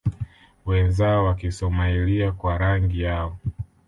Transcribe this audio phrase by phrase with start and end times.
[0.65, 3.37] wenzao wa Kisomailia kwa rangi yao